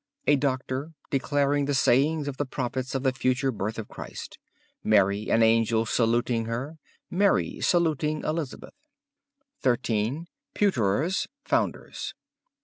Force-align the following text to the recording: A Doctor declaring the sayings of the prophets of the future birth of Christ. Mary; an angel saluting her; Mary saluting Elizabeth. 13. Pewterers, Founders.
A 0.25 0.35
Doctor 0.35 0.93
declaring 1.11 1.65
the 1.65 1.75
sayings 1.75 2.27
of 2.27 2.37
the 2.37 2.45
prophets 2.47 2.95
of 2.95 3.03
the 3.03 3.11
future 3.13 3.51
birth 3.51 3.77
of 3.77 3.87
Christ. 3.87 4.39
Mary; 4.83 5.29
an 5.29 5.43
angel 5.43 5.85
saluting 5.85 6.45
her; 6.45 6.79
Mary 7.11 7.59
saluting 7.61 8.23
Elizabeth. 8.23 8.73
13. 9.61 10.25
Pewterers, 10.55 11.27
Founders. 11.45 12.15